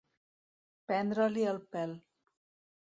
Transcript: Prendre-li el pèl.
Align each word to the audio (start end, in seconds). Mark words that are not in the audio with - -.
Prendre-li 0.91 1.47
el 1.53 1.63
pèl. 1.77 1.97